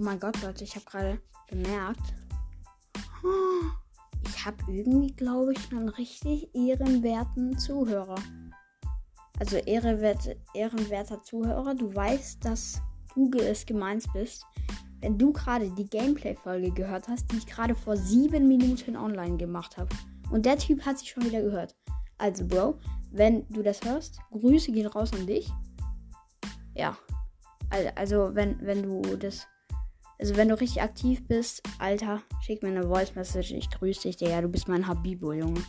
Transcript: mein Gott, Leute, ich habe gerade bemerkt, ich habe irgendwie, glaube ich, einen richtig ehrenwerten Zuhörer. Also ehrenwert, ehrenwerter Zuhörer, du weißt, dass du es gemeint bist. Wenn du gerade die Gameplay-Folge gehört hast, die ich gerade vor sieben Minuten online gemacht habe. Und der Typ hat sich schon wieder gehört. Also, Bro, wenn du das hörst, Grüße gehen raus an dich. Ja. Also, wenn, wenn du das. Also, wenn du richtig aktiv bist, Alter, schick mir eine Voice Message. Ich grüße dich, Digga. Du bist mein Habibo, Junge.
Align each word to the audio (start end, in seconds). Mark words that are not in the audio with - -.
mein 0.00 0.18
Gott, 0.20 0.40
Leute, 0.42 0.64
ich 0.64 0.74
habe 0.74 0.84
gerade 0.86 1.20
bemerkt, 1.48 2.14
ich 4.26 4.44
habe 4.44 4.56
irgendwie, 4.68 5.12
glaube 5.14 5.52
ich, 5.52 5.72
einen 5.72 5.88
richtig 5.88 6.54
ehrenwerten 6.54 7.58
Zuhörer. 7.58 8.16
Also 9.38 9.56
ehrenwert, 9.56 10.36
ehrenwerter 10.54 11.22
Zuhörer, 11.22 11.74
du 11.74 11.94
weißt, 11.94 12.44
dass 12.44 12.80
du 13.14 13.38
es 13.38 13.66
gemeint 13.66 14.04
bist. 14.12 14.44
Wenn 15.00 15.18
du 15.18 15.32
gerade 15.32 15.68
die 15.70 15.88
Gameplay-Folge 15.88 16.70
gehört 16.70 17.08
hast, 17.08 17.30
die 17.32 17.38
ich 17.38 17.46
gerade 17.46 17.74
vor 17.74 17.96
sieben 17.96 18.46
Minuten 18.46 18.96
online 18.96 19.36
gemacht 19.36 19.76
habe. 19.76 19.88
Und 20.30 20.46
der 20.46 20.58
Typ 20.58 20.84
hat 20.86 20.98
sich 20.98 21.10
schon 21.10 21.24
wieder 21.24 21.42
gehört. 21.42 21.74
Also, 22.18 22.46
Bro, 22.46 22.78
wenn 23.10 23.46
du 23.48 23.62
das 23.62 23.80
hörst, 23.84 24.18
Grüße 24.30 24.70
gehen 24.70 24.86
raus 24.86 25.12
an 25.12 25.26
dich. 25.26 25.50
Ja. 26.74 26.96
Also, 27.96 28.34
wenn, 28.34 28.60
wenn 28.64 28.82
du 28.82 29.16
das. 29.16 29.46
Also, 30.22 30.36
wenn 30.36 30.50
du 30.50 30.60
richtig 30.60 30.80
aktiv 30.80 31.26
bist, 31.26 31.62
Alter, 31.80 32.22
schick 32.42 32.62
mir 32.62 32.68
eine 32.68 32.86
Voice 32.86 33.16
Message. 33.16 33.50
Ich 33.50 33.68
grüße 33.70 34.02
dich, 34.02 34.18
Digga. 34.18 34.40
Du 34.40 34.46
bist 34.46 34.68
mein 34.68 34.86
Habibo, 34.86 35.32
Junge. 35.32 35.60